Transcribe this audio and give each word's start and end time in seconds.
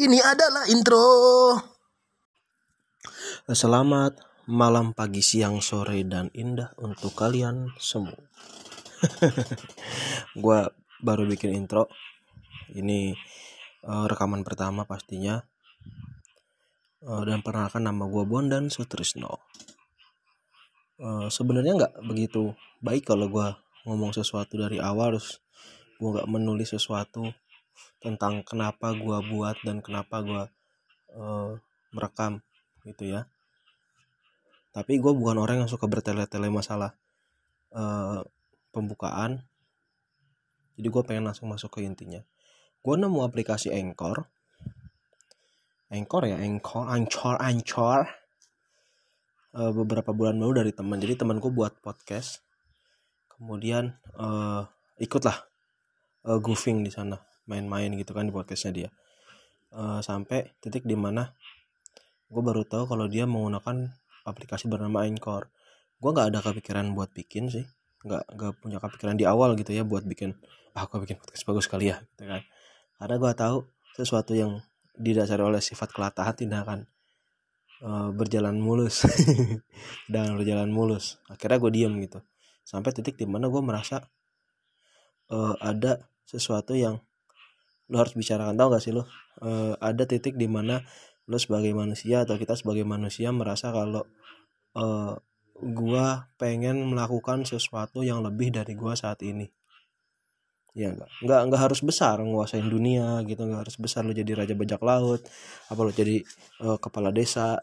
Ini 0.00 0.16
adalah 0.16 0.64
intro. 0.72 1.04
Selamat 3.52 4.16
malam, 4.48 4.96
pagi, 4.96 5.20
siang, 5.20 5.60
sore, 5.60 6.00
dan 6.08 6.32
indah 6.32 6.72
untuk 6.80 7.12
kalian 7.12 7.76
semua. 7.76 8.16
gua 10.40 10.72
baru 11.04 11.28
bikin 11.28 11.52
intro. 11.52 11.92
Ini 12.72 13.12
uh, 13.84 14.08
rekaman 14.08 14.40
pertama 14.40 14.88
pastinya. 14.88 15.44
Uh, 17.04 17.20
dan 17.28 17.44
perkenalkan 17.44 17.84
nama 17.84 18.08
gue 18.08 18.24
Bondan 18.24 18.72
Sutrisno. 18.72 19.44
Uh, 20.96 21.28
Sebenarnya 21.28 21.76
nggak 21.76 22.08
begitu 22.08 22.56
baik 22.80 23.04
kalau 23.04 23.28
gue 23.28 23.48
ngomong 23.84 24.16
sesuatu 24.16 24.56
dari 24.56 24.80
awal 24.80 25.20
terus 25.20 25.44
gue 26.00 26.08
nggak 26.08 26.28
menulis 26.32 26.72
sesuatu 26.72 27.28
tentang 28.00 28.40
kenapa 28.42 28.96
gue 28.96 29.18
buat 29.28 29.60
dan 29.60 29.84
kenapa 29.84 30.24
gue 30.24 30.42
uh, 31.14 31.52
merekam 31.92 32.40
gitu 32.88 33.12
ya. 33.12 33.28
Tapi 34.70 34.96
gue 35.02 35.12
bukan 35.12 35.36
orang 35.36 35.64
yang 35.64 35.70
suka 35.70 35.84
bertele-tele 35.90 36.48
masalah 36.48 36.96
uh, 37.76 38.24
pembukaan. 38.72 39.44
Jadi 40.80 40.88
gue 40.88 41.02
pengen 41.04 41.28
langsung 41.28 41.52
masuk 41.52 41.76
ke 41.76 41.84
intinya. 41.84 42.24
Gue 42.80 42.94
nemu 42.96 43.20
aplikasi 43.20 43.68
Anchor. 43.74 44.24
Anchor 45.90 46.22
ya 46.24 46.40
Anchor 46.40 46.88
Anchor 46.88 47.36
Anchor. 47.36 48.00
Uh, 49.50 49.74
beberapa 49.74 50.14
bulan 50.14 50.38
lalu 50.38 50.64
dari 50.64 50.72
teman. 50.72 51.02
Jadi 51.02 51.20
temanku 51.20 51.50
buat 51.50 51.82
podcast. 51.82 52.40
Kemudian 53.28 53.98
uh, 54.16 54.64
ikutlah 55.02 55.50
uh, 56.24 56.38
goofing 56.38 56.86
di 56.86 56.94
sana 56.94 57.29
main-main 57.50 57.90
gitu 57.98 58.14
kan 58.14 58.30
di 58.30 58.32
podcastnya 58.32 58.72
dia. 58.72 58.88
Uh, 59.74 59.98
sampai 59.98 60.54
titik 60.62 60.86
di 60.86 60.94
mana 60.94 61.34
gue 62.30 62.42
baru 62.42 62.62
tahu 62.62 62.86
kalau 62.86 63.10
dia 63.10 63.26
menggunakan 63.26 63.90
aplikasi 64.22 64.70
bernama 64.70 65.02
Anchor. 65.02 65.50
Gue 65.98 66.10
nggak 66.14 66.30
ada 66.30 66.40
kepikiran 66.46 66.94
buat 66.94 67.10
bikin 67.10 67.50
sih. 67.50 67.66
Nggak 68.06 68.22
nggak 68.30 68.52
punya 68.62 68.78
kepikiran 68.78 69.18
di 69.18 69.26
awal 69.26 69.58
gitu 69.58 69.74
ya 69.74 69.82
buat 69.82 70.06
bikin 70.06 70.38
ah 70.78 70.86
gue 70.86 71.02
bikin 71.02 71.18
podcast 71.18 71.42
bagus 71.42 71.66
sekali 71.66 71.90
ya 71.90 71.98
gitu 72.14 72.30
kan. 72.30 72.42
Karena 73.02 73.14
gue 73.18 73.32
tahu 73.34 73.56
sesuatu 73.98 74.32
yang 74.38 74.62
didasari 74.94 75.42
oleh 75.42 75.58
sifat 75.58 75.90
kelatahan 75.90 76.38
tidak 76.38 76.58
akan 76.62 76.80
uh, 77.82 78.08
berjalan 78.14 78.56
mulus. 78.56 79.02
Dan 80.12 80.38
berjalan 80.38 80.70
mulus. 80.70 81.18
Akhirnya 81.26 81.58
gue 81.58 81.70
diem 81.74 81.94
gitu. 82.04 82.22
Sampai 82.62 82.94
titik 82.94 83.18
di 83.18 83.26
mana 83.26 83.50
gue 83.50 83.62
merasa 83.64 84.06
uh, 85.32 85.54
ada 85.58 86.06
sesuatu 86.26 86.78
yang 86.78 87.02
lo 87.90 87.96
harus 87.98 88.14
bicarakan 88.14 88.54
tau 88.54 88.70
gak 88.70 88.82
sih 88.82 88.94
lo 88.94 89.02
uh, 89.42 89.74
ada 89.82 90.06
titik 90.06 90.38
di 90.38 90.46
mana 90.46 90.80
lo 91.26 91.36
sebagai 91.38 91.74
manusia 91.74 92.22
atau 92.22 92.38
kita 92.38 92.54
sebagai 92.54 92.86
manusia 92.86 93.30
merasa 93.34 93.70
kalau 93.70 94.06
uh, 94.78 95.14
gua 95.60 96.30
pengen 96.40 96.86
melakukan 96.88 97.44
sesuatu 97.44 98.00
yang 98.02 98.24
lebih 98.24 98.50
dari 98.50 98.72
gua 98.74 98.96
saat 98.96 99.20
ini. 99.22 99.46
Ya 100.74 100.94
enggak 100.94 101.10
enggak 101.22 101.40
enggak 101.46 101.60
harus 101.70 101.80
besar 101.82 102.16
nguasain 102.22 102.66
dunia 102.66 103.22
gitu 103.26 103.42
enggak 103.46 103.68
harus 103.68 103.76
besar 103.78 104.06
lo 104.06 104.14
jadi 104.14 104.32
raja 104.38 104.54
bajak 104.54 104.80
laut 104.82 105.22
apa 105.70 105.80
lo 105.82 105.92
jadi 105.92 106.22
uh, 106.62 106.78
kepala 106.82 107.14
desa 107.14 107.62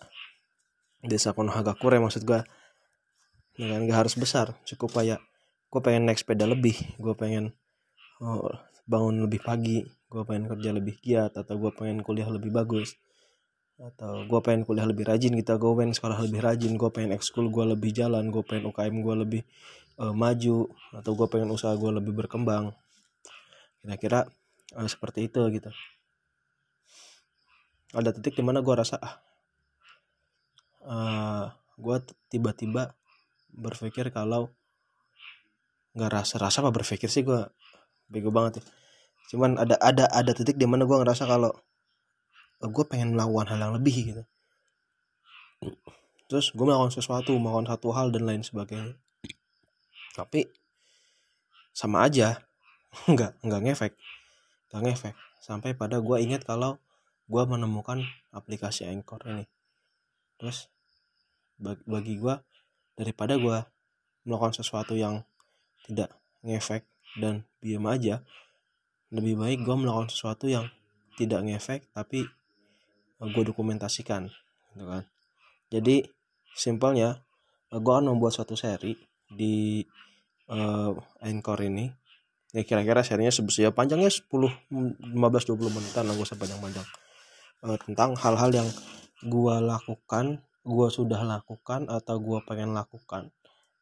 desa 1.03 1.35
Konohagakure 1.35 1.99
maksud 1.99 2.23
gua. 2.23 2.43
Enggak 3.57 4.05
harus 4.05 4.15
besar 4.15 4.55
cukup 4.63 5.01
kayak 5.01 5.19
gue 5.67 5.81
pengen 5.83 6.07
naik 6.07 6.19
sepeda 6.19 6.47
lebih 6.47 6.75
gue 6.95 7.13
pengen 7.17 7.51
oh, 8.23 8.55
bangun 8.87 9.27
lebih 9.27 9.43
pagi 9.43 9.83
gue 9.85 10.23
pengen 10.23 10.47
kerja 10.47 10.71
lebih 10.71 10.95
giat 11.03 11.35
atau 11.35 11.59
gue 11.59 11.71
pengen 11.75 11.99
kuliah 12.01 12.31
lebih 12.31 12.49
bagus 12.49 12.95
atau 13.77 14.25
gue 14.25 14.39
pengen 14.41 14.65
kuliah 14.65 14.87
lebih 14.89 15.05
rajin 15.05 15.35
gitu 15.37 15.53
gue 15.59 15.71
pengen 15.77 15.93
sekolah 15.93 16.17
lebih 16.25 16.41
rajin 16.41 16.73
gue 16.79 16.89
pengen 16.89 17.11
ekskul 17.13 17.51
gue 17.53 17.77
lebih 17.77 17.93
jalan 17.93 18.31
gue 18.33 18.41
pengen 18.41 18.71
UKM 18.71 18.95
gue 19.03 19.15
lebih 19.27 19.41
uh, 20.01 20.13
maju 20.13 20.69
atau 20.93 21.11
gue 21.13 21.27
pengen 21.27 21.49
usaha 21.51 21.73
gue 21.73 21.91
lebih 21.91 22.13
berkembang. 22.13 22.73
Kira-kira 23.81 24.29
uh, 24.77 24.89
seperti 24.89 25.27
itu 25.27 25.41
gitu. 25.51 25.69
Ada 27.93 28.13
titik 28.13 28.37
di 28.37 28.43
mana 28.45 28.61
gue 28.61 28.73
rasa 28.73 28.97
ah 29.01 29.13
uh, 30.87 31.45
gue 31.77 31.97
tiba-tiba 32.31 32.95
berpikir 33.51 34.09
kalau 34.13 34.49
nggak 35.97 36.11
rasa 36.13 36.35
rasa 36.37 36.61
apa 36.61 36.69
berpikir 36.71 37.09
sih 37.09 37.25
gue 37.25 37.41
bego 38.07 38.31
banget 38.33 38.59
ya. 38.59 38.63
Cuman 39.33 39.59
ada 39.59 39.75
ada 39.83 40.07
ada 40.11 40.31
titik 40.31 40.55
di 40.55 40.67
mana 40.67 40.87
gue 40.87 40.97
ngerasa 40.97 41.27
kalau 41.27 41.51
oh, 42.63 42.69
gue 42.71 42.85
pengen 42.87 43.15
melakukan 43.15 43.55
hal 43.55 43.59
yang 43.59 43.73
lebih 43.75 43.95
gitu. 44.13 44.23
Terus 46.27 46.51
gue 46.51 46.65
melakukan 46.65 46.95
sesuatu 46.95 47.35
melakukan 47.35 47.67
satu 47.71 47.87
hal 47.95 48.11
dan 48.11 48.23
lain 48.27 48.43
sebagainya. 48.43 48.95
Tapi 50.15 50.47
sama 51.75 52.07
aja 52.07 52.41
nggak 53.11 53.43
nggak 53.43 53.61
ngefek 53.71 53.93
nggak 54.71 54.81
ngefek. 54.83 55.15
Sampai 55.39 55.71
pada 55.71 56.03
gue 56.03 56.17
ingat 56.19 56.43
kalau 56.43 56.75
gue 57.27 57.43
menemukan 57.47 58.03
aplikasi 58.35 58.87
Anchor 58.87 59.23
ini. 59.27 59.47
Terus 60.35 60.67
bagi 61.59 62.19
gue 62.19 62.35
daripada 62.99 63.39
gue 63.39 63.57
melakukan 64.27 64.59
sesuatu 64.59 64.93
yang 64.93 65.23
tidak 65.87 66.11
ngefek 66.43 66.83
dan 67.17 67.46
diam 67.67 67.85
aja. 67.91 68.23
Lebih 69.11 69.35
baik 69.35 69.59
gue 69.67 69.75
melakukan 69.75 70.07
sesuatu 70.07 70.47
yang 70.47 70.71
tidak 71.19 71.43
ngefek 71.43 71.91
tapi 71.91 72.23
gue 73.19 73.43
dokumentasikan 73.43 74.29
gitu 74.73 74.85
kan. 74.85 75.03
Jadi 75.73 76.05
simpelnya 76.53 77.19
gue 77.73 77.93
akan 77.93 78.15
membuat 78.15 78.37
suatu 78.37 78.55
seri 78.55 78.95
di 79.27 79.83
uh, 80.47 80.95
Anchor 81.21 81.59
ini. 81.65 81.91
Ya 82.55 82.63
kira-kira 82.63 83.03
serinya 83.03 83.29
sebesar 83.29 83.69
ya 83.69 83.71
panjangnya 83.75 84.07
10 84.07 84.31
15 84.71 85.11
20 85.11 85.75
menitan 85.75 86.07
lah 86.07 86.15
gue 86.15 86.27
sepanjang-panjang. 86.27 86.87
Uh, 87.65 87.77
tentang 87.83 88.15
hal-hal 88.15 88.53
yang 88.53 88.69
gue 89.25 89.55
lakukan 89.59 90.39
gue 90.67 90.87
sudah 90.91 91.23
lakukan 91.23 91.87
atau 91.87 92.15
gue 92.19 92.39
pengen 92.43 92.75
lakukan. 92.75 93.31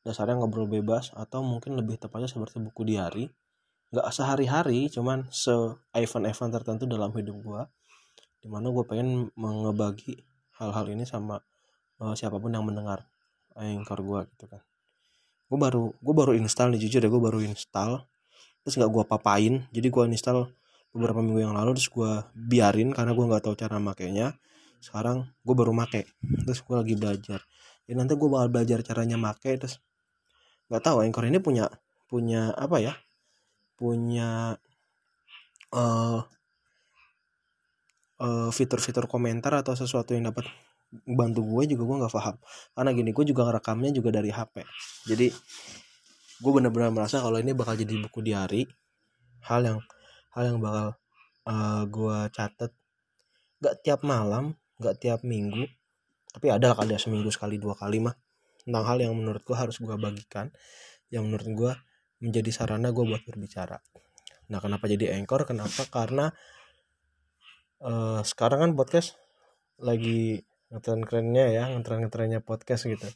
Dasarnya 0.06 0.38
ngobrol 0.38 0.70
bebas 0.70 1.10
atau 1.18 1.42
mungkin 1.42 1.74
lebih 1.78 1.98
tepatnya 1.98 2.30
seperti 2.30 2.62
buku 2.62 2.86
diary 2.86 3.26
nggak 3.96 4.12
sehari-hari 4.12 4.92
cuman 4.92 5.24
se 5.32 5.56
event-event 5.96 6.52
tertentu 6.52 6.84
dalam 6.84 7.16
hidup 7.16 7.40
gue 7.40 7.62
di 8.44 8.52
mana 8.52 8.68
gue 8.70 8.84
pengen 8.84 9.32
mengebagi 9.40 10.20
hal-hal 10.60 10.86
ini 10.92 11.08
sama 11.08 11.40
uh, 12.04 12.14
siapa 12.14 12.38
pun 12.38 12.52
yang 12.52 12.68
mendengar 12.68 13.08
anchor 13.56 14.00
gue 14.04 14.20
gitu 14.36 14.46
kan. 14.52 14.62
Gue 15.48 15.58
baru 15.58 15.96
gue 15.96 16.14
baru 16.14 16.32
install 16.36 16.76
nih 16.76 16.86
jujur 16.86 17.02
ya 17.02 17.10
gue 17.10 17.22
baru 17.24 17.40
install 17.42 18.04
terus 18.62 18.76
nggak 18.76 18.92
gue 18.92 19.04
papain. 19.08 19.54
Jadi 19.72 19.88
gue 19.88 20.04
install 20.12 20.52
beberapa 20.92 21.24
minggu 21.24 21.48
yang 21.48 21.56
lalu 21.56 21.80
terus 21.80 21.88
gue 21.88 22.12
biarin 22.36 22.92
karena 22.92 23.16
gue 23.16 23.26
nggak 23.26 23.44
tahu 23.48 23.56
cara 23.56 23.80
makainya. 23.80 24.36
Sekarang 24.84 25.26
gue 25.42 25.56
baru 25.56 25.72
make 25.72 26.06
terus 26.46 26.60
gue 26.62 26.76
lagi 26.76 26.94
belajar. 27.00 27.40
Ya 27.88 27.94
nanti 27.96 28.14
gue 28.14 28.30
bakal 28.30 28.52
belajar 28.52 28.84
caranya 28.84 29.16
make 29.16 29.56
terus 29.56 29.80
nggak 30.68 30.84
tahu 30.84 31.02
anchor 31.06 31.26
ini 31.26 31.40
punya 31.42 31.70
punya 32.10 32.54
apa 32.58 32.78
ya 32.82 32.94
punya 33.86 34.58
uh, 35.70 36.20
uh, 38.18 38.50
fitur-fitur 38.50 39.06
komentar 39.06 39.54
atau 39.62 39.78
sesuatu 39.78 40.18
yang 40.18 40.34
dapat 40.34 40.50
bantu 41.06 41.46
gue 41.46 41.78
juga 41.78 41.84
gue 41.86 41.98
nggak 42.02 42.14
paham. 42.18 42.36
Karena 42.74 42.90
gini 42.98 43.14
gue 43.14 43.26
juga 43.30 43.42
ngerekamnya 43.46 43.94
juga 43.94 44.10
dari 44.10 44.34
HP 44.34 44.66
jadi 45.06 45.30
gue 46.36 46.52
benar-benar 46.52 46.90
merasa 46.92 47.22
kalau 47.22 47.38
ini 47.38 47.54
bakal 47.54 47.78
jadi 47.80 47.96
buku 48.10 48.20
diary 48.26 48.68
hal 49.46 49.62
yang 49.64 49.80
hal 50.34 50.44
yang 50.50 50.60
bakal 50.60 50.98
uh, 51.46 51.84
gue 51.86 52.18
catet. 52.34 52.74
Nggak 53.62 53.76
tiap 53.86 54.02
malam 54.02 54.58
nggak 54.82 54.96
tiap 54.98 55.22
minggu 55.22 55.70
tapi 56.36 56.52
ada 56.52 56.76
kali 56.76 56.92
ya 56.92 57.00
seminggu 57.00 57.30
sekali 57.30 57.62
dua 57.62 57.78
kali 57.78 58.02
mah. 58.02 58.18
Tentang 58.66 58.84
hal 58.84 58.98
yang 58.98 59.14
menurut 59.14 59.46
gue 59.46 59.54
harus 59.54 59.78
gue 59.78 59.94
bagikan 59.94 60.50
yang 61.14 61.30
menurut 61.30 61.48
gue 61.54 61.74
menjadi 62.20 62.52
sarana 62.52 62.92
gue 62.92 63.04
buat 63.04 63.24
berbicara. 63.28 63.80
Nah 64.52 64.60
kenapa 64.62 64.86
jadi 64.86 65.18
anchor? 65.18 65.48
Kenapa? 65.50 65.88
Karena 65.90 66.30
uh, 67.82 68.22
sekarang 68.22 68.60
kan 68.62 68.72
podcast 68.78 69.18
lagi 69.82 70.46
ngetren 70.72 71.04
kerennya 71.04 71.46
ya 71.52 71.64
ngetren 71.72 72.06
ngetrennya 72.06 72.40
podcast 72.42 72.88
gitu. 72.88 73.08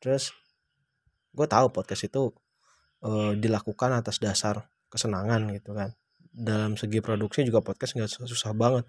Terus 0.00 0.32
gue 1.30 1.46
tahu 1.46 1.70
podcast 1.70 2.08
itu 2.08 2.32
uh, 3.04 3.32
dilakukan 3.36 3.90
atas 3.94 4.18
dasar 4.18 4.66
kesenangan 4.90 5.50
gitu 5.54 5.76
kan. 5.76 5.94
Dalam 6.30 6.78
segi 6.78 7.02
produksi 7.02 7.42
juga 7.46 7.60
podcast 7.60 7.98
nggak 7.98 8.10
susah 8.26 8.54
banget. 8.54 8.86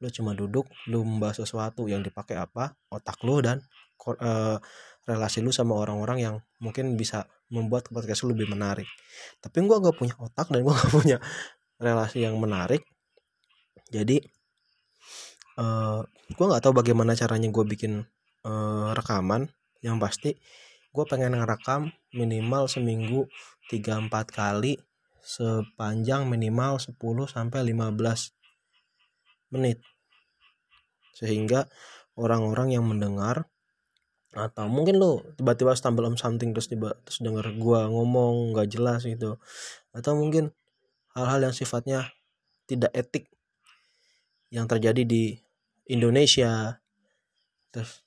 Lu 0.00 0.08
cuma 0.08 0.32
duduk 0.32 0.64
lu 0.88 1.04
membahas 1.04 1.44
sesuatu 1.44 1.84
yang 1.86 2.00
dipakai 2.00 2.40
apa 2.40 2.72
otak 2.88 3.20
lu 3.20 3.44
dan 3.44 3.60
uh, 4.08 4.56
relasi 5.04 5.44
lu 5.44 5.52
sama 5.52 5.76
orang-orang 5.76 6.18
yang 6.20 6.34
mungkin 6.60 6.96
bisa 6.96 7.28
membuat 7.50 7.90
podcast 7.90 8.24
lu 8.24 8.32
lebih 8.32 8.48
menarik. 8.48 8.86
Tapi 9.42 9.66
gue 9.66 9.76
gak 9.76 9.98
punya 9.98 10.14
otak 10.16 10.48
dan 10.48 10.62
gue 10.62 10.74
gak 10.80 10.92
punya 10.94 11.18
relasi 11.76 12.22
yang 12.22 12.38
menarik. 12.38 12.86
Jadi 13.90 14.22
uh, 15.58 16.00
gue 16.06 16.46
nggak 16.46 16.62
tahu 16.62 16.74
bagaimana 16.78 17.18
caranya 17.18 17.50
gue 17.50 17.64
bikin 17.66 18.06
uh, 18.46 18.94
rekaman. 18.94 19.50
Yang 19.82 19.96
pasti 19.98 20.30
gue 20.90 21.04
pengen 21.06 21.38
ngerekam 21.38 21.90
minimal 22.14 22.70
seminggu 22.70 23.26
3-4 23.70 24.10
kali 24.30 24.78
sepanjang 25.20 26.26
minimal 26.26 26.78
10 26.78 26.96
sampai 27.26 27.60
15 27.66 29.54
menit. 29.54 29.78
Sehingga 31.14 31.66
orang-orang 32.16 32.74
yang 32.74 32.84
mendengar 32.86 33.50
atau 34.30 34.70
mungkin 34.70 35.02
lo 35.02 35.26
tiba-tiba 35.34 35.74
stumble 35.74 36.06
on 36.06 36.14
something 36.14 36.54
terus 36.54 36.70
tiba 36.70 36.94
terus 37.02 37.18
denger 37.18 37.50
gua 37.58 37.90
ngomong 37.90 38.54
nggak 38.54 38.68
jelas 38.70 39.02
gitu. 39.02 39.42
Atau 39.90 40.14
mungkin 40.14 40.54
hal-hal 41.18 41.50
yang 41.50 41.54
sifatnya 41.54 42.14
tidak 42.70 42.94
etik 42.94 43.26
yang 44.54 44.70
terjadi 44.70 45.02
di 45.02 45.34
Indonesia. 45.90 46.78
Terus 47.74 48.06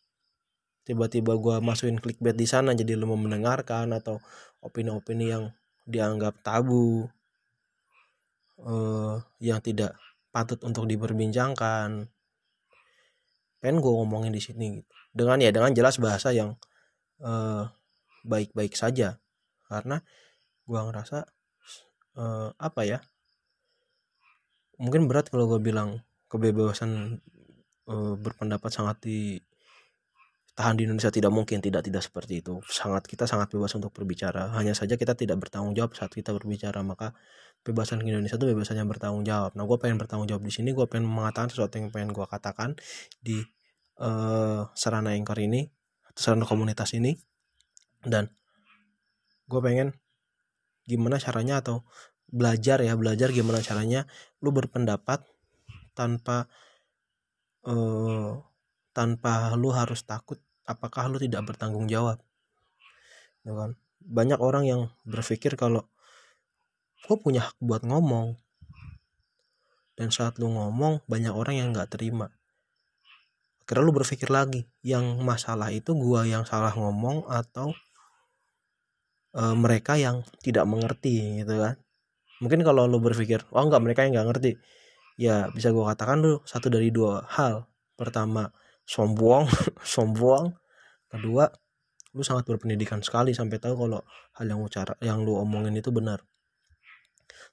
tiba-tiba 0.87 1.35
gua 1.35 1.59
masukin 1.59 1.99
clickbait 1.99 2.35
di 2.35 2.47
sana 2.47 2.71
jadi 2.71 2.95
lo 2.95 3.11
mau 3.11 3.19
mendengarkan 3.19 3.91
atau 3.91 4.19
opini-opini 4.63 5.31
yang 5.31 5.51
dianggap 5.83 6.39
tabu 6.43 7.07
uh, 8.63 9.19
yang 9.43 9.59
tidak 9.59 9.95
patut 10.31 10.59
untuk 10.63 10.87
diperbincangkan 10.87 12.07
pengen 13.63 13.79
gue 13.79 13.93
ngomongin 13.95 14.35
di 14.35 14.43
sini 14.43 14.83
gitu. 14.83 14.91
Dengan 15.15 15.39
ya 15.39 15.55
dengan 15.55 15.71
jelas 15.71 15.95
bahasa 16.03 16.35
yang 16.35 16.59
eh, 17.23 17.63
baik-baik 18.27 18.75
saja. 18.75 19.15
Karena 19.71 20.03
gue 20.67 20.79
ngerasa 20.79 21.23
uh, 22.17 22.49
apa 22.55 22.81
ya 22.87 22.99
mungkin 24.81 25.05
berat 25.07 25.29
kalau 25.29 25.45
gue 25.47 25.61
bilang 25.61 26.01
kebebasan 26.31 27.21
uh, 27.87 28.13
berpendapat 28.17 28.71
sangat 28.73 28.97
di 29.05 29.19
tahan 30.53 30.77
di 30.77 30.85
Indonesia 30.85 31.09
tidak 31.09 31.33
mungkin 31.33 31.57
tidak 31.59 31.81
tidak 31.81 32.05
seperti 32.05 32.45
itu. 32.45 32.61
Sangat 32.69 33.09
kita 33.09 33.25
sangat 33.25 33.49
bebas 33.49 33.73
untuk 33.73 33.89
berbicara. 33.89 34.53
Hanya 34.53 34.77
saja 34.77 34.93
kita 34.93 35.17
tidak 35.17 35.41
bertanggung 35.41 35.73
jawab 35.73 35.97
saat 35.97 36.13
kita 36.13 36.29
berbicara 36.29 36.85
maka 36.85 37.17
kebebasan 37.65 38.05
di 38.05 38.13
Indonesia 38.13 38.37
itu 38.37 38.45
kebebasan 38.45 38.77
yang 38.77 38.89
bertanggung 38.89 39.25
jawab. 39.25 39.57
Nah 39.57 39.65
gue 39.65 39.77
pengen 39.81 39.97
bertanggung 39.97 40.29
jawab 40.29 40.45
di 40.45 40.53
sini 40.53 40.69
gue 40.77 40.85
pengen 40.85 41.09
mengatakan 41.09 41.49
sesuatu 41.49 41.81
yang 41.81 41.89
pengen 41.89 42.13
gue 42.13 42.25
katakan 42.29 42.77
di 43.17 43.41
uh, 43.97 44.69
sarana 44.77 45.17
anchor 45.17 45.41
ini 45.41 45.65
atau 46.13 46.21
sarana 46.21 46.45
komunitas 46.45 46.93
ini. 46.93 47.17
Dan 48.05 48.29
gue 49.49 49.59
pengen 49.59 49.97
gimana 50.85 51.17
caranya 51.17 51.65
atau 51.65 51.81
belajar 52.29 52.81
ya 52.81 52.93
belajar 52.97 53.29
gimana 53.29 53.61
caranya 53.61 54.09
lu 54.41 54.49
berpendapat 54.49 55.21
tanpa 55.93 56.49
uh, 57.69 58.41
tanpa 58.93 59.51
lu 59.57 59.73
harus 59.73 60.05
takut 60.05 60.39
apakah 60.63 61.11
lu 61.11 61.19
tidak 61.19 61.43
bertanggung 61.43 61.91
jawab? 61.91 62.21
Ya 63.43 63.51
kan? 63.51 63.75
Banyak 64.03 64.39
orang 64.39 64.63
yang 64.63 64.81
berpikir 65.03 65.59
kalau 65.59 65.87
gue 67.03 67.17
punya 67.19 67.51
hak 67.51 67.57
buat 67.59 67.83
ngomong. 67.83 68.39
Dan 69.93 70.09
saat 70.09 70.39
lu 70.39 70.49
ngomong 70.49 71.03
banyak 71.05 71.33
orang 71.35 71.55
yang 71.59 71.67
nggak 71.75 71.93
terima. 71.93 72.33
Akhirnya 73.63 73.89
lu 73.89 73.95
berpikir 73.95 74.29
lagi 74.29 74.67
yang 74.83 75.23
masalah 75.23 75.71
itu 75.71 75.95
gua 75.95 76.27
yang 76.27 76.43
salah 76.43 76.75
ngomong 76.75 77.25
atau 77.25 77.71
e, 79.31 79.41
mereka 79.55 79.95
yang 79.95 80.21
tidak 80.43 80.67
mengerti 80.67 81.41
gitu 81.41 81.57
kan? 81.57 81.79
Mungkin 82.37 82.59
kalau 82.61 82.85
lu 82.85 82.99
berpikir 82.99 83.41
oh 83.55 83.63
enggak 83.63 83.81
mereka 83.81 84.05
yang 84.05 84.19
nggak 84.19 84.29
ngerti. 84.29 84.51
Ya 85.15 85.47
bisa 85.55 85.71
gua 85.71 85.95
katakan 85.95 86.21
lu 86.21 86.43
satu 86.45 86.67
dari 86.67 86.91
dua 86.91 87.23
hal. 87.33 87.65
Pertama 87.95 88.51
sombong 88.83 89.47
sombong. 89.93 90.53
Kedua 91.09 91.47
lu 92.13 92.21
sangat 92.21 92.45
berpendidikan 92.45 93.01
sekali 93.01 93.33
sampai 93.33 93.57
tahu 93.57 93.87
kalau 93.87 94.01
hal 94.37 94.45
yang 94.45 94.61
ucara 94.61 94.93
yang 95.01 95.25
lu 95.25 95.37
omongin 95.37 95.73
itu 95.73 95.89
benar. 95.89 96.21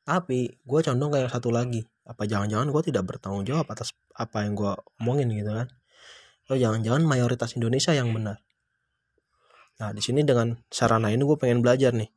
Tapi 0.04 0.48
gue 0.60 0.80
condong 0.84 1.12
kayak 1.12 1.32
satu 1.32 1.48
lagi. 1.52 1.84
Apa 2.04 2.26
jangan-jangan 2.26 2.68
gue 2.72 2.82
tidak 2.92 3.04
bertanggung 3.06 3.46
jawab 3.46 3.68
atas 3.70 3.94
apa 4.16 4.44
yang 4.44 4.58
gue 4.58 4.72
omongin 5.00 5.28
gitu 5.32 5.52
kan? 5.52 5.68
Atau 6.48 6.56
jangan-jangan 6.58 7.06
mayoritas 7.06 7.54
Indonesia 7.54 7.94
yang 7.94 8.10
benar? 8.10 8.42
Nah 9.80 9.96
di 9.96 10.02
sini 10.04 10.26
dengan 10.26 10.56
sarana 10.68 11.08
ini 11.08 11.24
gue 11.24 11.38
pengen 11.40 11.64
belajar 11.64 11.94
nih. 11.96 12.10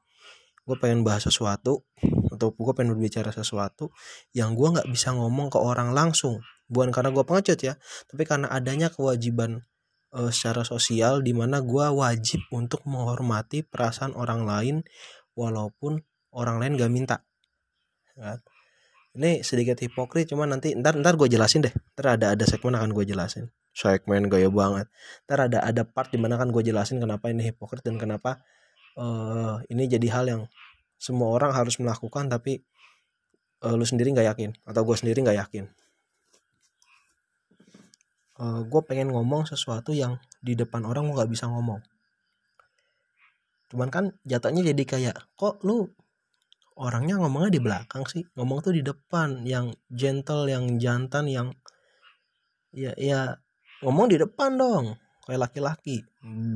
Gue 0.64 0.80
pengen 0.80 1.04
bahas 1.04 1.28
sesuatu 1.28 1.84
atau 2.32 2.48
gue 2.56 2.74
pengen 2.76 2.96
berbicara 2.96 3.30
sesuatu 3.36 3.92
yang 4.32 4.56
gue 4.56 4.68
nggak 4.68 4.88
bisa 4.90 5.12
ngomong 5.14 5.52
ke 5.52 5.60
orang 5.60 5.92
langsung 5.92 6.40
bukan 6.74 6.90
karena 6.90 7.14
gue 7.14 7.22
pengecut 7.22 7.60
ya 7.62 7.78
tapi 8.10 8.26
karena 8.26 8.50
adanya 8.50 8.90
kewajiban 8.90 9.62
uh, 10.18 10.34
secara 10.34 10.66
sosial 10.66 11.22
di 11.22 11.32
mana 11.38 11.62
gue 11.62 11.86
wajib 11.94 12.42
untuk 12.50 12.82
menghormati 12.90 13.62
perasaan 13.62 14.18
orang 14.18 14.44
lain 14.44 14.76
walaupun 15.38 16.02
orang 16.34 16.58
lain 16.58 16.74
gak 16.82 16.92
minta 16.92 17.18
kan? 18.18 18.42
Ini 19.14 19.46
sedikit 19.46 19.78
hipokrit 19.78 20.26
cuman 20.26 20.58
nanti 20.58 20.74
ntar 20.74 20.98
ntar 20.98 21.14
gue 21.14 21.30
jelasin 21.30 21.62
deh. 21.62 21.74
Ntar 21.94 22.18
ada 22.18 22.34
ada 22.34 22.46
segmen 22.50 22.74
akan 22.74 22.98
gue 22.98 23.06
jelasin. 23.06 23.54
Segmen 23.70 24.26
gaya 24.26 24.50
banget. 24.50 24.90
Ntar 25.30 25.54
ada 25.54 25.62
ada 25.62 25.86
part 25.86 26.10
di 26.10 26.18
mana 26.18 26.34
kan 26.34 26.50
gue 26.50 26.66
jelasin 26.66 26.98
kenapa 26.98 27.30
ini 27.30 27.54
hipokrit 27.54 27.86
dan 27.86 28.02
kenapa 28.02 28.42
uh, 28.98 29.62
ini 29.70 29.86
jadi 29.86 30.08
hal 30.10 30.26
yang 30.26 30.42
semua 30.98 31.30
orang 31.30 31.54
harus 31.54 31.78
melakukan 31.78 32.26
tapi 32.26 32.66
uh, 33.62 33.76
lu 33.78 33.86
sendiri 33.86 34.14
nggak 34.14 34.28
yakin 34.34 34.50
atau 34.66 34.82
gue 34.82 34.96
sendiri 34.98 35.20
nggak 35.22 35.40
yakin 35.46 35.68
uh, 38.40 38.44
eh, 38.44 38.60
gue 38.66 38.82
pengen 38.86 39.14
ngomong 39.14 39.46
sesuatu 39.50 39.94
yang 39.94 40.18
di 40.42 40.58
depan 40.58 40.82
orang 40.88 41.10
gue 41.10 41.16
nggak 41.18 41.32
bisa 41.32 41.46
ngomong. 41.50 41.82
Cuman 43.70 43.90
kan 43.90 44.14
jatuhnya 44.26 44.74
jadi 44.74 44.84
kayak 44.86 45.16
kok 45.38 45.62
lu 45.66 45.90
orangnya 46.78 47.18
ngomongnya 47.22 47.52
di 47.54 47.62
belakang 47.62 48.06
sih? 48.06 48.26
Ngomong 48.38 48.62
tuh 48.66 48.74
di 48.74 48.82
depan 48.86 49.46
yang 49.46 49.74
gentle 49.90 50.46
yang 50.50 50.78
jantan 50.78 51.26
yang 51.30 51.48
ya 52.74 52.94
ya 52.98 53.38
ngomong 53.86 54.14
di 54.14 54.18
depan 54.22 54.58
dong. 54.58 54.98
Kayak 55.26 55.50
laki-laki. 55.50 56.04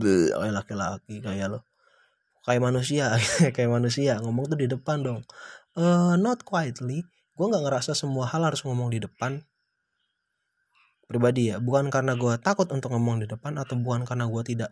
Kayak 0.02 0.54
laki-laki 0.64 1.24
kayak 1.24 1.58
lo 1.58 1.60
kayak 2.48 2.64
manusia 2.64 3.12
kayak 3.56 3.68
manusia 3.68 4.22
ngomong 4.24 4.48
tuh 4.48 4.60
di 4.60 4.68
depan 4.70 5.04
dong. 5.04 5.22
Uh, 5.78 6.18
not 6.18 6.42
quietly 6.42 7.06
gue 7.38 7.46
nggak 7.46 7.64
ngerasa 7.70 7.94
semua 7.94 8.26
hal 8.26 8.42
harus 8.42 8.66
ngomong 8.66 8.90
di 8.90 8.98
depan 8.98 9.46
pribadi 11.08 11.56
ya. 11.56 11.58
Bukan 11.58 11.90
karena 11.90 12.14
gue 12.20 12.36
takut 12.44 12.68
untuk 12.70 12.94
ngomong 12.94 13.24
di 13.24 13.28
depan 13.28 13.56
atau 13.58 13.80
bukan 13.80 14.04
karena 14.04 14.28
gue 14.28 14.44
tidak 14.44 14.70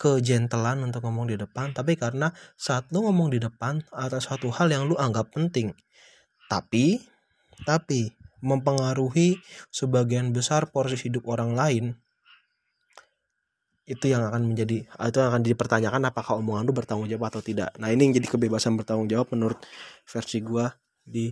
kejentelan 0.00 0.82
untuk 0.82 1.06
ngomong 1.06 1.30
di 1.30 1.38
depan 1.38 1.70
tapi 1.70 1.94
karena 1.94 2.34
saat 2.58 2.90
lu 2.90 3.06
ngomong 3.06 3.30
di 3.30 3.38
depan 3.38 3.86
atas 3.94 4.26
suatu 4.26 4.50
hal 4.50 4.70
yang 4.70 4.88
lu 4.88 4.96
anggap 4.96 5.30
penting. 5.34 5.74
Tapi 6.48 7.02
tapi 7.68 8.10
mempengaruhi 8.42 9.38
sebagian 9.70 10.34
besar 10.34 10.74
porsi 10.74 10.98
hidup 10.98 11.30
orang 11.30 11.54
lain 11.54 11.94
itu 13.86 14.10
yang 14.10 14.26
akan 14.26 14.54
menjadi 14.54 14.86
itu 14.86 15.16
yang 15.18 15.30
akan 15.30 15.42
dipertanyakan 15.42 16.02
apakah 16.06 16.38
omongan 16.38 16.66
lu 16.66 16.74
bertanggung 16.74 17.10
jawab 17.10 17.34
atau 17.34 17.42
tidak. 17.42 17.74
Nah 17.82 17.90
ini 17.90 18.10
yang 18.10 18.14
jadi 18.18 18.26
kebebasan 18.30 18.78
bertanggung 18.78 19.10
jawab 19.10 19.30
menurut 19.34 19.58
versi 20.06 20.38
gua 20.42 20.70
di 21.02 21.30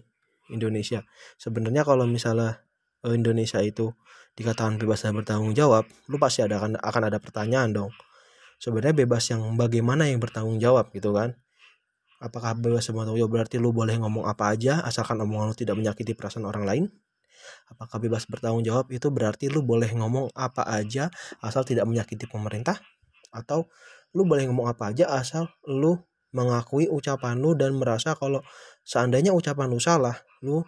Indonesia. 0.50 1.06
Sebenarnya 1.38 1.86
kalau 1.86 2.10
misalnya 2.10 2.58
eh, 3.06 3.14
Indonesia 3.14 3.62
itu 3.62 3.94
dikatakan 4.38 4.78
bebas 4.78 5.02
dan 5.02 5.14
bertanggung 5.16 5.52
jawab 5.52 5.84
lu 6.06 6.16
pasti 6.16 6.42
ada 6.44 6.62
akan 6.62 6.78
akan 6.78 7.02
ada 7.10 7.18
pertanyaan 7.18 7.70
dong. 7.74 7.92
Sebenarnya 8.60 8.92
bebas 8.92 9.24
yang 9.32 9.56
bagaimana 9.56 10.06
yang 10.06 10.20
bertanggung 10.20 10.60
jawab 10.60 10.92
gitu 10.92 11.16
kan? 11.16 11.34
Apakah 12.20 12.52
bebas 12.52 12.84
bertanggung 12.92 13.16
jawab 13.16 13.32
berarti 13.40 13.56
lu 13.56 13.72
boleh 13.72 13.96
ngomong 13.96 14.28
apa 14.28 14.52
aja 14.52 14.84
asalkan 14.84 15.16
omongan 15.24 15.52
lu 15.52 15.56
tidak 15.56 15.74
menyakiti 15.80 16.12
perasaan 16.12 16.44
orang 16.44 16.64
lain? 16.68 16.84
Apakah 17.72 17.96
bebas 18.02 18.28
bertanggung 18.28 18.60
jawab 18.66 18.92
itu 18.92 19.08
berarti 19.08 19.48
lu 19.48 19.64
boleh 19.64 19.88
ngomong 19.96 20.28
apa 20.36 20.68
aja 20.68 21.08
asal 21.40 21.64
tidak 21.64 21.88
menyakiti 21.88 22.28
pemerintah? 22.28 22.76
Atau 23.32 23.72
lu 24.12 24.28
boleh 24.28 24.44
ngomong 24.50 24.68
apa 24.68 24.92
aja 24.92 25.08
asal 25.08 25.48
lu 25.64 25.96
mengakui 26.30 26.86
ucapan 26.86 27.38
lu 27.38 27.58
dan 27.58 27.74
merasa 27.74 28.14
kalau 28.14 28.42
seandainya 28.86 29.34
ucapan 29.34 29.70
lu 29.70 29.80
salah 29.82 30.14
lu 30.44 30.62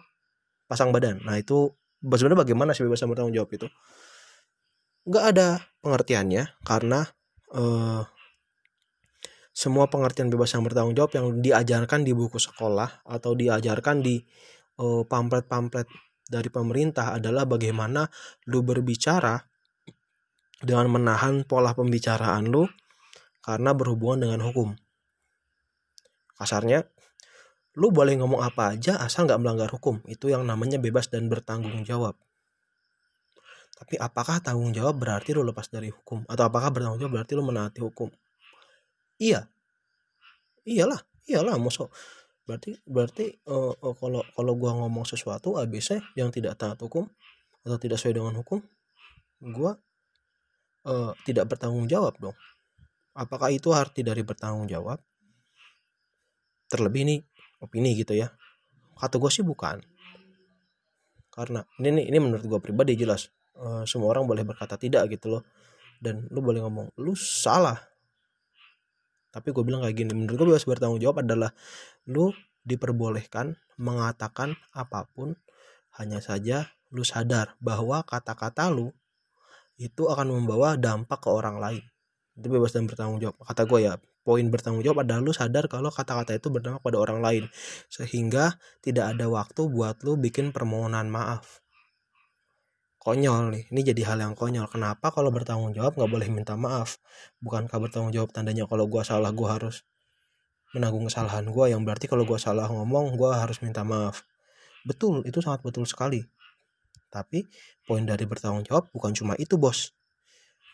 pasang 0.67 0.89
badan. 0.89 1.21
Nah 1.23 1.39
itu 1.39 1.71
sebenarnya 2.03 2.43
bagaimana 2.43 2.75
sih 2.75 2.83
bebas 2.83 3.01
bertanggung 3.07 3.35
jawab 3.35 3.51
itu 3.55 3.67
nggak 5.03 5.25
ada 5.35 5.47
pengertiannya 5.83 6.43
karena 6.63 7.07
uh, 7.55 8.03
semua 9.53 9.85
pengertian 9.87 10.33
bebas 10.33 10.51
yang 10.55 10.65
bertanggung 10.65 10.95
jawab 10.97 11.11
yang 11.15 11.25
diajarkan 11.39 12.01
di 12.03 12.11
buku 12.11 12.39
sekolah 12.39 13.05
atau 13.05 13.31
diajarkan 13.37 14.01
di 14.01 14.17
uh, 14.81 15.05
pamflet-pamflet 15.05 15.87
dari 16.25 16.49
pemerintah 16.49 17.19
adalah 17.19 17.45
bagaimana 17.45 18.07
lu 18.49 18.63
berbicara 18.65 19.37
dengan 20.63 20.87
menahan 20.89 21.43
pola 21.43 21.75
pembicaraan 21.75 22.47
lu 22.47 22.63
karena 23.43 23.75
berhubungan 23.75 24.25
dengan 24.25 24.41
hukum. 24.47 24.71
Kasarnya, 26.39 26.87
lu 27.73 27.89
boleh 27.89 28.13
ngomong 28.21 28.41
apa 28.41 28.77
aja 28.77 29.01
asal 29.01 29.25
nggak 29.25 29.41
melanggar 29.41 29.69
hukum. 29.71 30.01
Itu 30.05 30.29
yang 30.29 30.45
namanya 30.45 30.77
bebas 30.77 31.09
dan 31.09 31.27
bertanggung 31.29 31.85
jawab. 31.85 32.17
tapi 33.73 33.99
apakah 33.99 34.39
tanggung 34.39 34.71
jawab 34.71 34.95
berarti 34.95 35.35
lu 35.35 35.43
lepas 35.43 35.67
dari 35.67 35.91
hukum? 35.91 36.23
Atau 36.31 36.47
apakah 36.47 36.71
bertanggung 36.71 37.03
jawab 37.03 37.19
berarti 37.19 37.33
lu 37.35 37.43
menaati 37.43 37.83
hukum? 37.83 38.07
Iya. 39.19 39.49
Iyalah 40.63 41.03
iyalah 41.27 41.55
masuk 41.59 41.91
berarti 42.43 42.75
berarti 42.83 43.39
uh, 43.47 43.71
uh, 43.71 43.95
kalau 43.95 44.19
kalau 44.35 44.53
gua 44.59 44.75
ngomong 44.75 45.07
sesuatu 45.07 45.55
ABC 45.55 46.03
yang 46.19 46.27
tidak 46.27 46.59
taat 46.59 46.75
hukum 46.75 47.07
atau 47.63 47.77
tidak 47.79 47.95
sesuai 47.95 48.19
dengan 48.19 48.35
hukum 48.35 48.59
gua 49.39 49.79
uh, 50.83 51.15
tidak 51.23 51.55
bertanggung 51.55 51.87
jawab 51.87 52.15
dong. 52.19 52.35
Apakah 53.15 53.53
itu 53.53 53.71
arti 53.71 54.03
dari 54.03 54.25
bertanggung 54.25 54.67
jawab? 54.67 54.99
Terlebih 56.67 57.01
ini 57.05 57.15
opini 57.63 57.95
gitu 57.95 58.11
ya. 58.11 58.27
Kata 58.99 59.15
gue 59.15 59.31
sih 59.31 59.41
bukan. 59.47 59.79
Karena 61.31 61.63
ini 61.79 62.05
ini 62.05 62.17
menurut 62.19 62.43
gue 62.43 62.59
pribadi 62.59 62.99
jelas 62.99 63.31
uh, 63.57 63.87
semua 63.87 64.11
orang 64.13 64.27
boleh 64.27 64.43
berkata 64.43 64.75
tidak 64.75 65.07
gitu 65.07 65.39
loh. 65.39 65.43
Dan 66.03 66.27
lu 66.29 66.43
boleh 66.43 66.59
ngomong 66.59 66.91
lu 66.99 67.15
salah. 67.15 67.79
Tapi 69.33 69.49
gue 69.49 69.63
bilang 69.65 69.81
kayak 69.81 69.95
gini 69.97 70.11
menurut 70.13 70.35
gue 70.35 70.47
bebas 70.53 70.67
bertanggung 70.67 71.01
jawab 71.01 71.23
adalah 71.23 71.55
lu 72.05 72.29
diperbolehkan 72.67 73.57
mengatakan 73.79 74.53
apa 74.75 75.09
pun 75.09 75.33
hanya 75.97 76.21
saja 76.21 76.69
lu 76.93 77.01
sadar 77.01 77.57
bahwa 77.57 78.05
kata-kata 78.05 78.69
lu 78.69 78.93
itu 79.81 80.05
akan 80.05 80.37
membawa 80.37 80.77
dampak 80.77 81.17
ke 81.17 81.29
orang 81.33 81.57
lain. 81.57 81.83
Itu 82.37 82.51
bebas 82.51 82.75
dan 82.75 82.85
bertanggung 82.85 83.17
jawab 83.17 83.41
kata 83.41 83.65
gue 83.65 83.79
ya 83.89 83.97
poin 84.23 84.47
bertanggung 84.47 84.81
jawab 84.81 85.03
adalah 85.03 85.19
lu 85.19 85.35
sadar 85.35 85.67
kalau 85.67 85.91
kata-kata 85.91 86.39
itu 86.39 86.47
berdampak 86.47 86.79
pada 86.79 86.97
orang 86.97 87.19
lain. 87.19 87.43
Sehingga 87.91 88.55
tidak 88.79 89.15
ada 89.15 89.27
waktu 89.27 89.67
buat 89.67 89.99
lu 90.07 90.15
bikin 90.15 90.55
permohonan 90.55 91.11
maaf. 91.11 91.59
Konyol 93.03 93.51
nih 93.51 93.63
ini 93.67 93.81
jadi 93.83 94.01
hal 94.15 94.23
yang 94.23 94.33
konyol. 94.33 94.71
Kenapa 94.71 95.11
kalau 95.11 95.27
bertanggung 95.27 95.75
jawab 95.75 95.99
nggak 95.99 96.07
boleh 96.07 96.27
minta 96.31 96.55
maaf? 96.55 97.03
Bukankah 97.43 97.75
bertanggung 97.83 98.15
jawab 98.15 98.31
tandanya 98.31 98.63
kalau 98.63 98.87
gua 98.87 99.03
salah 99.03 99.35
gua 99.35 99.59
harus 99.59 99.83
menanggung 100.71 101.11
kesalahan 101.11 101.43
gua? 101.51 101.67
Yang 101.67 101.83
berarti 101.83 102.05
kalau 102.07 102.23
gua 102.23 102.39
salah 102.39 102.71
ngomong 102.71 103.19
gua 103.19 103.43
harus 103.43 103.59
minta 103.59 103.83
maaf. 103.83 104.23
Betul 104.87 105.27
itu 105.27 105.43
sangat 105.43 105.67
betul 105.67 105.83
sekali. 105.83 106.23
Tapi 107.11 107.43
poin 107.83 108.07
dari 108.07 108.23
bertanggung 108.23 108.63
jawab 108.63 108.87
bukan 108.95 109.11
cuma 109.11 109.35
itu 109.35 109.59
bos 109.59 109.91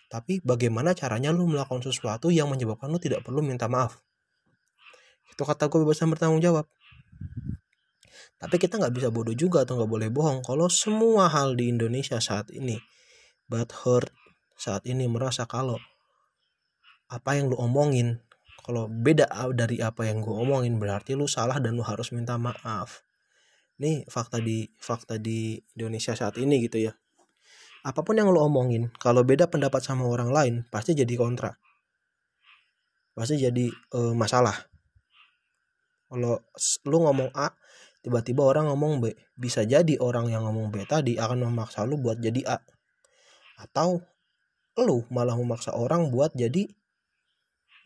tapi 0.09 0.41
bagaimana 0.41 0.97
caranya 0.97 1.29
lu 1.29 1.45
melakukan 1.45 1.85
sesuatu 1.85 2.33
yang 2.33 2.49
menyebabkan 2.49 2.89
lu 2.89 2.97
tidak 2.97 3.21
perlu 3.21 3.45
minta 3.45 3.69
maaf? 3.69 4.01
Itu 5.29 5.45
kata 5.45 5.69
gue 5.69 5.85
bebas 5.85 6.01
bertanggung 6.01 6.41
jawab. 6.41 6.65
Tapi 8.41 8.55
kita 8.57 8.81
nggak 8.81 8.93
bisa 8.97 9.07
bodoh 9.13 9.37
juga 9.37 9.61
atau 9.61 9.77
nggak 9.77 9.91
boleh 9.91 10.09
bohong 10.09 10.41
kalau 10.41 10.65
semua 10.65 11.29
hal 11.29 11.53
di 11.53 11.69
Indonesia 11.69 12.17
saat 12.17 12.49
ini 12.49 12.81
but 13.45 13.69
hurt 13.85 14.09
saat 14.57 14.87
ini 14.89 15.05
merasa 15.05 15.45
kalau 15.45 15.77
apa 17.11 17.35
yang 17.35 17.51
lu 17.51 17.57
omongin 17.59 18.23
kalau 18.65 18.89
beda 18.89 19.29
dari 19.53 19.83
apa 19.83 20.09
yang 20.09 20.25
gue 20.25 20.33
omongin 20.33 20.81
berarti 20.81 21.13
lu 21.13 21.29
salah 21.29 21.61
dan 21.61 21.77
lu 21.77 21.85
harus 21.85 22.09
minta 22.15 22.39
maaf. 22.39 23.05
Ini 23.77 24.09
fakta 24.09 24.41
di 24.41 24.65
fakta 24.75 25.21
di 25.21 25.59
Indonesia 25.77 26.17
saat 26.17 26.39
ini 26.41 26.65
gitu 26.65 26.81
ya 26.89 26.93
apa 27.79 28.03
pun 28.03 28.19
yang 28.19 28.27
lo 28.27 28.43
omongin 28.43 28.91
kalau 28.99 29.23
beda 29.23 29.47
pendapat 29.47 29.79
sama 29.79 30.03
orang 30.03 30.29
lain 30.35 30.53
pasti 30.67 30.91
jadi 30.91 31.13
kontra. 31.15 31.55
Pasti 33.15 33.39
jadi 33.39 33.67
uh, 33.95 34.15
masalah. 34.15 34.55
Kalau 36.09 36.41
lu 36.87 36.97
ngomong 37.03 37.31
A 37.35 37.51
tiba-tiba 38.03 38.43
orang 38.43 38.71
ngomong 38.71 39.03
B. 39.03 39.15
Bisa 39.35 39.63
jadi 39.63 39.99
orang 39.99 40.27
yang 40.31 40.47
ngomong 40.47 40.71
B 40.71 40.83
tadi 40.87 41.15
akan 41.19 41.47
memaksa 41.47 41.83
lu 41.87 41.99
buat 41.99 42.19
jadi 42.19 42.41
A. 42.47 42.57
Atau 43.59 44.03
lu 44.79 45.03
malah 45.11 45.35
memaksa 45.35 45.75
orang 45.75 46.11
buat 46.11 46.35
jadi 46.35 46.67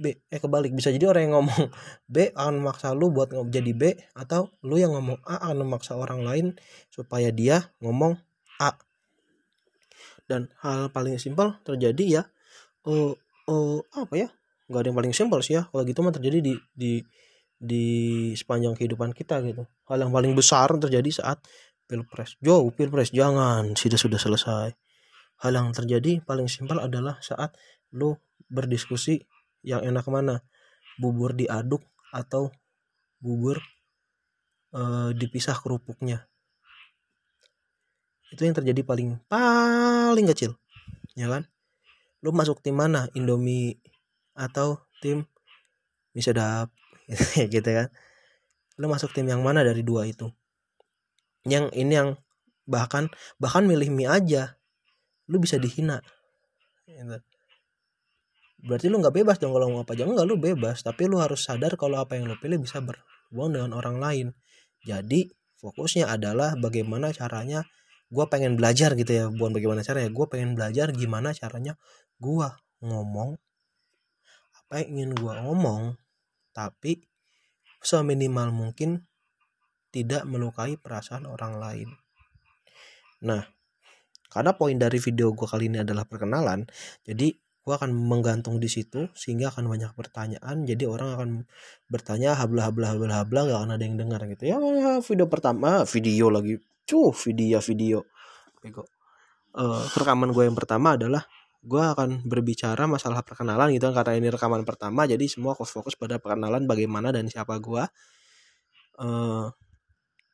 B. 0.01 0.05
Eh 0.29 0.39
kebalik. 0.41 0.73
Bisa 0.73 0.89
jadi 0.89 1.05
orang 1.09 1.29
yang 1.29 1.35
ngomong 1.41 1.69
B 2.13 2.33
akan 2.33 2.65
memaksa 2.65 2.93
lu 2.97 3.13
buat 3.13 3.29
jadi 3.49 3.73
B 3.73 3.93
atau 4.17 4.49
lu 4.65 4.81
yang 4.81 4.93
ngomong 4.97 5.21
A 5.25 5.49
akan 5.49 5.65
memaksa 5.65 5.93
orang 5.97 6.25
lain 6.25 6.57
supaya 6.89 7.29
dia 7.29 7.73
ngomong 7.81 8.17
dan 10.29 10.51
hal 10.63 10.89
paling 10.89 11.19
simpel 11.19 11.55
terjadi 11.67 12.05
ya 12.07 12.23
uh, 12.87 13.13
uh, 13.47 13.79
apa 13.95 14.15
ya 14.15 14.29
nggak 14.71 14.79
ada 14.79 14.87
yang 14.89 14.97
paling 14.97 15.13
simpel 15.15 15.39
sih 15.43 15.59
ya 15.59 15.67
kalau 15.69 15.83
gitu 15.83 15.99
mah 15.99 16.15
terjadi 16.15 16.39
di 16.39 16.53
di 16.71 17.03
di 17.63 17.85
sepanjang 18.35 18.75
kehidupan 18.75 19.15
kita 19.15 19.39
gitu. 19.47 19.63
Hal 19.87 20.03
yang 20.03 20.11
paling 20.11 20.35
besar 20.35 20.67
terjadi 20.75 21.07
saat 21.23 21.39
pilpres. 21.87 22.35
Jauh 22.43 22.67
pilpres 22.75 23.15
jangan 23.15 23.71
sudah 23.79 23.95
sudah 23.95 24.19
selesai. 24.19 24.69
Hal 25.39 25.51
yang 25.55 25.71
terjadi 25.71 26.19
paling 26.27 26.51
simpel 26.51 26.83
adalah 26.83 27.23
saat 27.23 27.55
lu 27.95 28.19
berdiskusi 28.51 29.23
yang 29.63 29.79
enak 29.79 30.03
mana. 30.11 30.43
Bubur 30.99 31.31
diaduk 31.33 31.81
atau 32.11 32.51
bubur 33.23 33.63
uh, 34.75 35.15
dipisah 35.15 35.55
kerupuknya 35.57 36.27
itu 38.33 38.41
yang 38.41 38.57
terjadi 38.57 38.81
paling 38.81 39.21
paling 39.29 40.25
kecil. 40.33 40.57
Ya 41.13 41.29
kan? 41.29 41.45
Lu 42.25 42.33
masuk 42.33 42.65
tim 42.65 42.73
mana? 42.73 43.05
Indomie 43.13 43.77
atau 44.33 44.81
tim 45.05 45.29
Misedap 46.17 46.73
gitu 47.53 47.69
kan? 47.69 47.93
Lu 48.81 48.89
masuk 48.89 49.13
tim 49.13 49.29
yang 49.29 49.45
mana 49.45 49.61
dari 49.61 49.85
dua 49.85 50.09
itu? 50.09 50.33
Yang 51.45 51.69
ini 51.77 51.93
yang 51.93 52.09
bahkan 52.65 53.13
bahkan 53.37 53.67
milih 53.67 53.93
mie 53.93 54.09
aja 54.09 54.57
lu 55.29 55.37
bisa 55.37 55.61
dihina. 55.61 56.01
Gitu. 56.87 57.19
berarti 58.63 58.87
lu 58.87 59.03
nggak 59.03 59.11
bebas 59.11 59.37
dong 59.43 59.51
kalau 59.51 59.67
mau 59.69 59.83
apa. 59.83 59.93
Aja 59.93 60.07
enggak 60.07 60.25
lu 60.25 60.39
bebas 60.39 60.81
tapi 60.81 61.05
lu 61.05 61.19
harus 61.19 61.43
sadar 61.43 61.75
kalau 61.75 61.99
apa 61.99 62.15
yang 62.15 62.31
lu 62.31 62.39
pilih 62.39 62.63
bisa 62.63 62.79
berhubungan 62.79 63.59
dengan 63.59 63.71
orang 63.77 63.97
lain. 63.99 64.27
Jadi 64.87 65.27
fokusnya 65.59 66.07
adalah 66.07 66.55
bagaimana 66.55 67.11
caranya 67.11 67.67
gue 68.13 68.25
pengen 68.29 68.53
belajar 68.53 68.93
gitu 68.93 69.09
ya 69.09 69.25
bukan 69.33 69.57
bagaimana 69.57 69.81
caranya 69.81 70.13
gue 70.13 70.25
pengen 70.29 70.53
belajar 70.53 70.93
gimana 70.93 71.33
caranya 71.33 71.73
gue 72.21 72.47
ngomong 72.85 73.33
apa 74.53 74.73
yang 74.85 74.87
ingin 74.93 75.11
gue 75.17 75.33
ngomong 75.33 75.97
tapi 76.53 77.01
seminimal 77.81 78.53
mungkin 78.53 79.09
tidak 79.93 80.25
melukai 80.25 80.77
perasaan 80.77 81.29
orang 81.29 81.57
lain. 81.57 81.89
Nah 83.25 83.45
karena 84.29 84.57
poin 84.57 84.77
dari 84.77 84.97
video 84.97 85.33
gue 85.33 85.45
kali 85.45 85.69
ini 85.69 85.85
adalah 85.85 86.09
perkenalan 86.09 86.65
jadi 87.05 87.37
gue 87.37 87.73
akan 87.73 87.93
menggantung 87.93 88.57
di 88.57 88.65
situ 88.65 89.13
sehingga 89.13 89.53
akan 89.53 89.69
banyak 89.69 89.93
pertanyaan 89.93 90.65
jadi 90.65 90.89
orang 90.89 91.09
akan 91.15 91.29
bertanya 91.85 92.33
habla 92.33 92.65
habla 92.67 92.97
habla 92.97 93.23
habla 93.23 93.39
gak 93.45 93.59
akan 93.61 93.71
ada 93.77 93.83
yang 93.85 93.97
dengar 93.97 94.21
gitu. 94.25 94.49
Ya 94.49 94.57
video 95.01 95.29
pertama 95.29 95.85
video 95.85 96.33
lagi 96.33 96.57
cuh 96.87 97.13
video 97.15 97.59
video. 97.63 97.99
Bego. 98.63 98.87
Uh, 99.53 99.85
rekaman 99.99 100.33
gue 100.33 100.43
yang 100.49 100.57
pertama 100.57 100.97
adalah 100.97 101.27
gue 101.63 101.79
akan 101.79 102.27
berbicara 102.27 102.89
masalah 102.89 103.23
perkenalan 103.23 103.71
gitu 103.71 103.87
kan 103.93 104.03
karena 104.03 104.19
ini 104.19 104.27
rekaman 104.33 104.67
pertama 104.67 105.07
jadi 105.07 105.23
semua 105.31 105.55
fokus 105.55 105.95
pada 105.95 106.19
perkenalan 106.19 106.67
bagaimana 106.67 107.15
dan 107.15 107.29
siapa 107.31 107.55
gue 107.61 107.87
uh, 108.99 109.47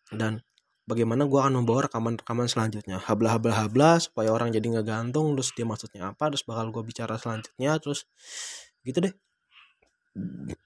dan 0.09 0.41
bagaimana 0.89 1.29
gue 1.29 1.37
akan 1.37 1.61
membawa 1.61 1.85
rekaman-rekaman 1.85 2.49
selanjutnya. 2.49 2.97
Habla 2.97 3.37
habla 3.37 3.53
habla 3.53 4.01
supaya 4.01 4.33
orang 4.33 4.49
jadi 4.49 4.65
nggak 4.65 4.87
gantung 4.89 5.37
terus 5.37 5.53
dia 5.53 5.69
maksudnya 5.69 6.09
apa 6.09 6.33
terus 6.33 6.41
bakal 6.41 6.73
gue 6.73 6.81
bicara 6.81 7.13
selanjutnya 7.21 7.77
terus 7.77 8.09
gitu 8.81 8.97
deh. 9.05 9.13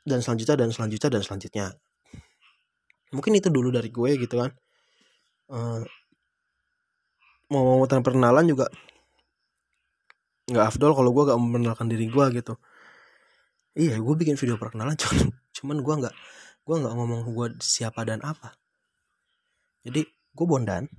Dan 0.07 0.23
selanjutnya 0.23 0.55
dan 0.55 0.69
selanjutnya 0.71 1.09
dan 1.11 1.21
selanjutnya. 1.27 1.65
Mungkin 3.11 3.35
itu 3.35 3.51
dulu 3.51 3.67
dari 3.69 3.91
gue 3.91 4.15
gitu 4.15 4.39
kan 4.39 4.55
uh, 5.53 5.81
mau 7.53 7.63
mau 7.77 7.85
perkenalan 7.85 8.49
juga 8.49 8.65
nggak 10.43 10.65
afdol 10.75 10.91
kalau 10.91 11.15
gue 11.15 11.23
gak 11.29 11.39
memperkenalkan 11.39 11.87
diri 11.87 12.05
gue 12.09 12.25
gitu. 12.41 12.53
Iya 13.73 13.97
gue 13.97 14.15
bikin 14.17 14.35
video 14.35 14.59
perkenalan 14.59 14.97
cuman 15.01 15.31
cuman 15.53 15.77
gue 15.79 15.95
nggak 16.03 16.15
gue 16.63 16.75
nggak 16.81 16.93
ngomong 16.93 17.21
gue 17.31 17.47
siapa 17.61 18.03
dan 18.03 18.19
apa. 18.25 18.57
Jadi 19.85 20.03
gue 20.07 20.45
bondan 20.49 20.89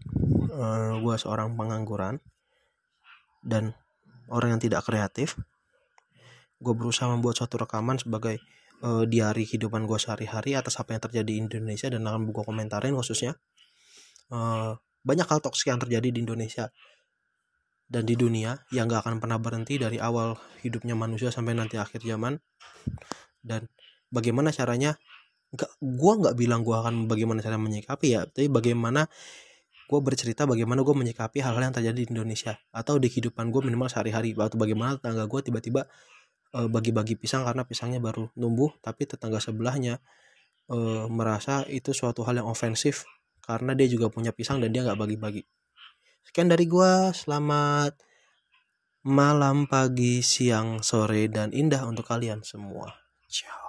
uh, 0.55 0.55
eh, 0.55 0.93
gue 1.03 1.15
seorang 1.19 1.53
pengangguran 1.59 2.23
dan 3.45 3.75
orang 4.31 4.57
yang 4.57 4.63
tidak 4.63 4.87
kreatif. 4.87 5.37
Gue 6.63 6.73
berusaha 6.73 7.11
membuat 7.11 7.37
suatu 7.37 7.61
rekaman 7.61 8.01
sebagai 8.01 8.41
uh, 8.81 9.05
diari 9.05 9.45
kehidupan 9.45 9.85
gue 9.85 9.99
sehari-hari 10.01 10.57
atas 10.57 10.81
apa 10.81 10.97
yang 10.97 11.03
terjadi 11.05 11.29
di 11.29 11.35
Indonesia 11.41 11.93
dan 11.93 12.09
akan 12.09 12.33
gue 12.33 12.45
komentarin 12.45 12.97
khususnya 12.97 13.37
uh, 14.35 14.75
banyak 15.07 15.27
hal 15.31 15.39
toksik 15.39 15.71
yang 15.71 15.79
terjadi 15.79 16.11
di 16.11 16.19
Indonesia 16.27 16.75
dan 17.87 18.03
di 18.03 18.19
dunia 18.19 18.59
yang 18.75 18.91
gak 18.91 19.07
akan 19.07 19.23
pernah 19.23 19.39
berhenti 19.39 19.79
dari 19.79 20.03
awal 20.03 20.35
hidupnya 20.67 20.99
manusia 20.99 21.31
sampai 21.31 21.55
nanti 21.55 21.79
akhir 21.79 22.03
zaman. 22.03 22.43
Dan 23.39 23.71
bagaimana 24.11 24.51
caranya 24.51 24.99
gak 25.55 25.71
gua 25.79 26.19
nggak 26.19 26.35
bilang 26.35 26.67
gua 26.67 26.83
akan 26.83 27.07
bagaimana 27.07 27.39
cara 27.39 27.55
menyikapi 27.55 28.07
ya 28.11 28.27
tapi 28.27 28.51
bagaimana 28.51 29.07
gue 29.85 30.01
bercerita 30.01 30.49
bagaimana 30.49 30.81
gue 30.81 30.97
menyikapi 30.97 31.45
hal-hal 31.45 31.71
yang 31.71 31.77
terjadi 31.77 32.09
di 32.09 32.09
Indonesia 32.09 32.57
atau 32.73 32.97
di 32.97 33.13
kehidupan 33.13 33.53
gue 33.53 33.69
minimal 33.69 33.93
sehari-hari 33.93 34.33
atau 34.33 34.57
bagaimana 34.57 34.97
tetangga 34.97 35.29
gue 35.29 35.41
tiba-tiba 35.45 35.85
uh, 36.57 36.69
bagi-bagi 36.73 37.21
pisang 37.21 37.45
karena 37.45 37.69
pisangnya 37.69 38.01
baru 38.01 38.33
numbuh 38.33 38.73
tapi 38.81 39.05
tetangga 39.05 39.45
sebelahnya 39.45 40.01
uh, 40.73 41.05
merasa 41.13 41.69
itu 41.69 41.93
suatu 41.93 42.25
hal 42.25 42.41
yang 42.41 42.49
ofensif 42.49 43.05
karena 43.45 43.77
dia 43.77 43.87
juga 43.87 44.09
punya 44.09 44.33
pisang 44.33 44.59
dan 44.59 44.73
dia 44.73 44.81
nggak 44.81 44.97
bagi-bagi. 44.97 45.45
Sekian 46.25 46.49
dari 46.49 46.65
gue 46.65 47.13
selamat 47.13 48.01
malam 49.05 49.69
pagi 49.69 50.25
siang 50.25 50.81
sore 50.81 51.29
dan 51.29 51.53
indah 51.53 51.85
untuk 51.85 52.09
kalian 52.09 52.41
semua. 52.41 52.89
Ciao 53.29 53.64